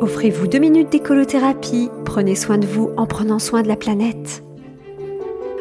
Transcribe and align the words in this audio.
Offrez-vous 0.00 0.46
deux 0.46 0.60
minutes 0.60 0.90
d'écolothérapie. 0.90 1.90
Prenez 2.04 2.36
soin 2.36 2.56
de 2.56 2.66
vous 2.66 2.90
en 2.96 3.06
prenant 3.06 3.40
soin 3.40 3.62
de 3.62 3.68
la 3.68 3.74
planète. 3.74 4.44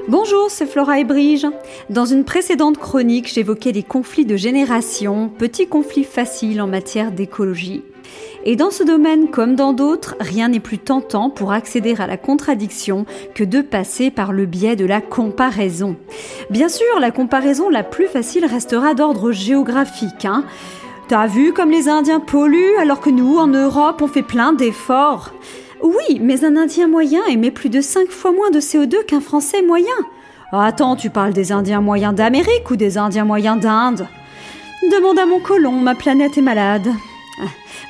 Bonjour, 0.07 0.51
c'est 0.51 0.67
Flora 0.67 0.99
et 0.99 1.03
Brige. 1.03 1.47
Dans 1.89 2.05
une 2.05 2.23
précédente 2.23 2.77
chronique, 2.77 3.33
j'évoquais 3.33 3.71
les 3.71 3.81
conflits 3.81 4.25
de 4.25 4.35
génération, 4.35 5.29
petits 5.29 5.65
conflits 5.65 6.03
faciles 6.03 6.61
en 6.61 6.67
matière 6.67 7.11
d'écologie. 7.11 7.83
Et 8.45 8.55
dans 8.55 8.69
ce 8.69 8.83
domaine 8.83 9.31
comme 9.31 9.55
dans 9.55 9.73
d'autres, 9.73 10.15
rien 10.19 10.49
n'est 10.49 10.59
plus 10.59 10.77
tentant 10.77 11.31
pour 11.31 11.51
accéder 11.51 11.95
à 11.97 12.05
la 12.05 12.17
contradiction 12.17 13.07
que 13.33 13.43
de 13.43 13.61
passer 13.61 14.11
par 14.11 14.33
le 14.33 14.45
biais 14.45 14.75
de 14.75 14.85
la 14.85 15.01
comparaison. 15.01 15.95
Bien 16.51 16.69
sûr, 16.69 16.99
la 16.99 17.09
comparaison 17.09 17.69
la 17.69 17.83
plus 17.83 18.07
facile 18.07 18.45
restera 18.45 18.93
d'ordre 18.93 19.31
géographique. 19.31 20.25
Hein. 20.25 20.45
T'as 21.07 21.27
vu 21.27 21.53
comme 21.53 21.71
les 21.71 21.87
Indiens 21.87 22.19
polluent 22.19 22.77
alors 22.79 22.99
que 22.99 23.09
nous, 23.09 23.37
en 23.37 23.47
Europe, 23.47 24.01
on 24.01 24.07
fait 24.07 24.23
plein 24.23 24.53
d'efforts 24.53 25.31
oui, 25.83 26.19
mais 26.19 26.43
un 26.43 26.55
Indien 26.55 26.87
moyen 26.87 27.23
émet 27.27 27.51
plus 27.51 27.69
de 27.69 27.81
5 27.81 28.09
fois 28.09 28.31
moins 28.31 28.49
de 28.49 28.59
CO2 28.59 29.05
qu'un 29.05 29.21
Français 29.21 29.61
moyen. 29.61 29.85
Attends, 30.51 30.95
tu 30.95 31.09
parles 31.09 31.33
des 31.33 31.51
Indiens 31.51 31.81
moyens 31.81 32.15
d'Amérique 32.15 32.71
ou 32.71 32.75
des 32.75 32.97
Indiens 32.97 33.25
moyens 33.25 33.59
d'Inde? 33.59 34.07
Demande 34.91 35.19
à 35.19 35.25
mon 35.25 35.39
colon, 35.39 35.73
ma 35.73 35.93
planète 35.93 36.37
est 36.37 36.41
malade. 36.41 36.87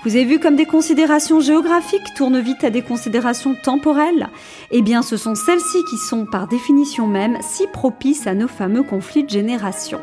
Vous 0.03 0.15
avez 0.15 0.25
vu 0.25 0.39
comme 0.39 0.55
des 0.55 0.65
considérations 0.65 1.39
géographiques 1.39 2.13
tournent 2.15 2.39
vite 2.39 2.63
à 2.63 2.69
des 2.69 2.83
considérations 2.83 3.55
temporelles 3.55 4.29
Eh 4.71 4.81
bien, 4.81 5.01
ce 5.01 5.17
sont 5.17 5.33
celles-ci 5.33 5.79
qui 5.89 5.97
sont, 5.97 6.25
par 6.25 6.47
définition 6.47 7.07
même, 7.07 7.37
si 7.41 7.65
propices 7.67 8.27
à 8.27 8.35
nos 8.35 8.47
fameux 8.47 8.83
conflits 8.83 9.23
de 9.23 9.29
génération. 9.29 9.99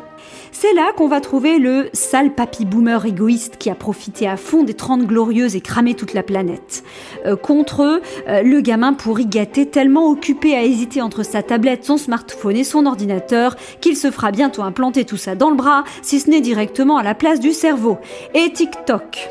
C'est 0.51 0.73
là 0.73 0.91
qu'on 0.95 1.07
va 1.07 1.21
trouver 1.21 1.59
le 1.59 1.89
sale 1.93 2.33
papy 2.33 2.65
boomer 2.65 3.05
égoïste 3.05 3.57
qui 3.57 3.69
a 3.69 3.75
profité 3.75 4.27
à 4.27 4.37
fond 4.37 4.63
des 4.63 4.73
30 4.73 5.05
glorieuses 5.05 5.55
et 5.55 5.61
cramé 5.61 5.93
toute 5.95 6.13
la 6.13 6.23
planète. 6.23 6.83
Euh, 7.25 7.35
contre 7.35 7.83
eux, 7.83 8.01
euh, 8.27 8.41
le 8.41 8.61
gamin 8.61 8.93
pourri 8.93 9.25
gâté 9.25 9.65
tellement 9.65 10.09
occupé 10.09 10.55
à 10.55 10.63
hésiter 10.63 11.01
entre 11.01 11.23
sa 11.23 11.41
tablette, 11.41 11.85
son 11.85 11.97
smartphone 11.97 12.57
et 12.57 12.63
son 12.63 12.85
ordinateur 12.85 13.55
qu'il 13.81 13.95
se 13.95 14.11
fera 14.11 14.31
bientôt 14.31 14.61
implanter 14.61 15.05
tout 15.05 15.17
ça 15.17 15.35
dans 15.35 15.49
le 15.49 15.55
bras, 15.55 15.83
si 16.01 16.19
ce 16.19 16.29
n'est 16.29 16.41
directement 16.41 16.97
à 16.97 17.03
la 17.03 17.15
place 17.15 17.39
du 17.39 17.51
cerveau. 17.51 17.97
Et 18.33 18.51
TikTok. 18.51 19.29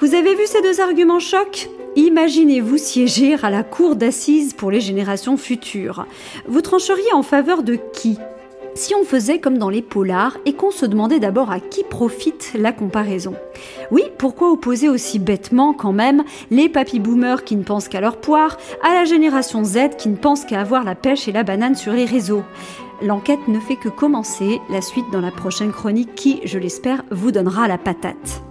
Vous 0.00 0.14
avez 0.14 0.34
vu 0.34 0.46
ces 0.46 0.62
deux 0.62 0.80
arguments 0.80 1.20
chocs 1.20 1.68
Imaginez-vous 1.94 2.78
siéger 2.78 3.36
à 3.42 3.50
la 3.50 3.62
cour 3.62 3.96
d'assises 3.96 4.54
pour 4.54 4.70
les 4.70 4.80
générations 4.80 5.36
futures. 5.36 6.06
Vous 6.48 6.62
trancheriez 6.62 7.12
en 7.12 7.22
faveur 7.22 7.62
de 7.62 7.76
qui? 7.92 8.16
Si 8.74 8.94
on 8.94 9.04
faisait 9.04 9.40
comme 9.40 9.58
dans 9.58 9.68
les 9.68 9.82
polars 9.82 10.38
et 10.46 10.54
qu'on 10.54 10.70
se 10.70 10.86
demandait 10.86 11.18
d'abord 11.18 11.50
à 11.50 11.60
qui 11.60 11.84
profite 11.84 12.52
la 12.54 12.72
comparaison. 12.72 13.34
Oui, 13.90 14.04
pourquoi 14.16 14.50
opposer 14.50 14.88
aussi 14.88 15.18
bêtement 15.18 15.74
quand 15.74 15.92
même 15.92 16.24
les 16.50 16.70
papy 16.70 16.98
boomers 16.98 17.44
qui 17.44 17.56
ne 17.56 17.64
pensent 17.64 17.88
qu'à 17.88 18.00
leur 18.00 18.16
poire 18.16 18.56
à 18.82 18.94
la 18.94 19.04
génération 19.04 19.64
Z 19.64 19.96
qui 19.98 20.08
ne 20.08 20.16
pense 20.16 20.46
qu'à 20.46 20.62
avoir 20.62 20.82
la 20.82 20.94
pêche 20.94 21.28
et 21.28 21.32
la 21.32 21.42
banane 21.42 21.74
sur 21.74 21.92
les 21.92 22.06
réseaux? 22.06 22.44
L'enquête 23.02 23.48
ne 23.48 23.60
fait 23.60 23.76
que 23.76 23.90
commencer, 23.90 24.60
la 24.70 24.80
suite 24.80 25.10
dans 25.12 25.20
la 25.20 25.30
prochaine 25.30 25.72
chronique 25.72 26.14
qui, 26.14 26.40
je 26.44 26.58
l'espère, 26.58 27.04
vous 27.10 27.32
donnera 27.32 27.68
la 27.68 27.76
patate. 27.76 28.42